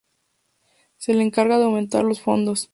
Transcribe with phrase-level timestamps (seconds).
[0.97, 2.69] Se les encarga de aumentar los fondos.